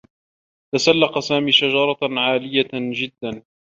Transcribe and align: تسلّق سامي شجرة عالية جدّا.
تسلّق 0.75 1.19
سامي 1.19 1.51
شجرة 1.51 1.97
عالية 2.03 2.67
جدّا. 2.73 3.43